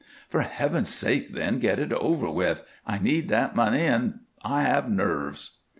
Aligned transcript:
"For 0.29 0.41
Heaven's 0.41 0.89
sake, 0.89 1.29
then, 1.29 1.59
get 1.59 1.77
it 1.77 1.93
over 1.93 2.27
with! 2.27 2.63
I 2.87 2.97
need 2.97 3.27
that 3.29 3.55
money 3.55 3.85
and 3.85 4.21
I 4.43 4.63
have 4.63 4.89
nerves." 4.89 5.59